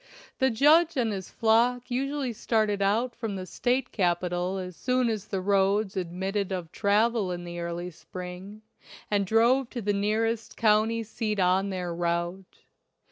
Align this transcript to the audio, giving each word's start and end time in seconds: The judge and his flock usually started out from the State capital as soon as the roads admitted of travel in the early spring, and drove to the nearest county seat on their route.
The 0.39 0.49
judge 0.49 0.97
and 0.97 1.11
his 1.11 1.29
flock 1.29 1.91
usually 1.91 2.33
started 2.33 2.81
out 2.81 3.13
from 3.15 3.35
the 3.35 3.45
State 3.45 3.91
capital 3.91 4.57
as 4.57 4.75
soon 4.75 5.09
as 5.09 5.27
the 5.27 5.41
roads 5.41 5.95
admitted 5.95 6.51
of 6.51 6.71
travel 6.71 7.31
in 7.31 7.43
the 7.43 7.59
early 7.59 7.91
spring, 7.91 8.63
and 9.11 9.27
drove 9.27 9.69
to 9.69 9.79
the 9.83 9.93
nearest 9.93 10.57
county 10.57 11.03
seat 11.03 11.39
on 11.39 11.69
their 11.69 11.93
route. 11.93 12.63